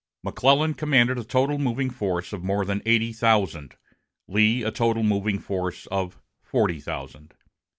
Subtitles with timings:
[0.23, 3.75] McClellan commanded a total moving force of more than eighty thousand;
[4.27, 7.35] Lee, a total moving force of forty thousand.